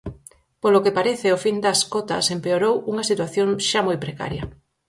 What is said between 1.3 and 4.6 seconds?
o fin das cotas empeorou unha situación xa moi precaria.